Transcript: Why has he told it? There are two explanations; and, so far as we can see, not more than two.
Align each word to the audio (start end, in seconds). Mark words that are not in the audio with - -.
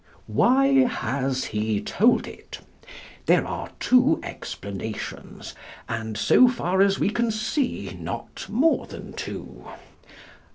Why 0.25 0.87
has 0.87 1.43
he 1.45 1.79
told 1.79 2.25
it? 2.25 2.57
There 3.27 3.45
are 3.45 3.69
two 3.79 4.19
explanations; 4.23 5.53
and, 5.87 6.17
so 6.17 6.47
far 6.47 6.81
as 6.81 6.97
we 6.97 7.11
can 7.11 7.29
see, 7.29 7.95
not 8.01 8.47
more 8.49 8.87
than 8.87 9.13
two. 9.13 9.63